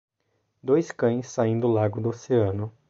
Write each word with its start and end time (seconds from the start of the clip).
Dois 0.63 0.89
cães 0.89 1.27
saem 1.27 1.59
do 1.59 1.67
lago 1.67 2.01
do 2.01 2.09
oceano. 2.09 2.73